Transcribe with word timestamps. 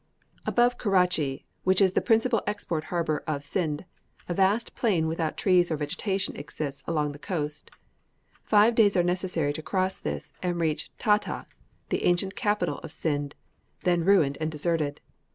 Above 0.47 0.79
Keratchy, 0.79 1.45
which 1.63 1.79
is 1.79 1.93
the 1.93 2.01
principal 2.01 2.41
export 2.47 2.85
harbour 2.85 3.23
of 3.27 3.43
Scinde, 3.43 3.85
a 4.27 4.33
vast 4.33 4.73
plain 4.73 5.07
without 5.07 5.37
trees 5.37 5.69
or 5.69 5.77
vegetation 5.77 6.35
extends 6.35 6.83
along 6.87 7.11
the 7.11 7.19
coast. 7.19 7.69
Five 8.43 8.73
days 8.73 8.97
are 8.97 9.03
necessary 9.03 9.53
to 9.53 9.61
cross 9.61 9.99
this, 9.99 10.33
and 10.41 10.59
reach 10.59 10.89
Tatah, 10.97 11.45
the 11.89 12.03
ancient 12.03 12.33
capital 12.35 12.79
of 12.79 12.91
Scinde, 12.91 13.35
then 13.83 14.03
ruined 14.03 14.39
and 14.41 14.51
deserted. 14.51 15.01